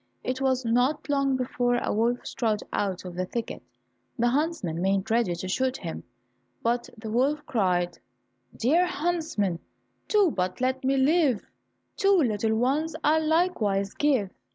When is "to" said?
5.35-5.47